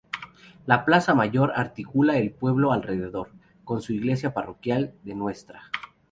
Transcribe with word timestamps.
La 0.65 0.83
plaza 0.83 1.13
Mayor 1.13 1.51
articula 1.55 2.17
el 2.17 2.31
pueblo 2.31 2.71
alrededor, 2.71 3.29
con 3.63 3.83
su 3.83 3.93
iglesia 3.93 4.33
parroquial 4.33 4.95
de 5.03 5.13
Ntra. 5.13 5.69